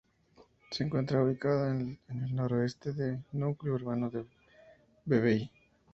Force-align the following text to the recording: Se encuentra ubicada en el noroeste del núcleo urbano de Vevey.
Se 0.71 0.83
encuentra 0.83 1.23
ubicada 1.23 1.69
en 1.69 1.99
el 2.09 2.35
noroeste 2.35 2.91
del 2.91 3.19
núcleo 3.33 3.75
urbano 3.75 4.09
de 4.09 4.25
Vevey. 5.05 5.51